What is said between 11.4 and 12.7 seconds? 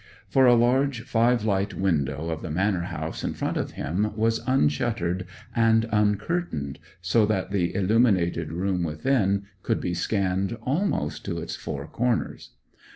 four corners.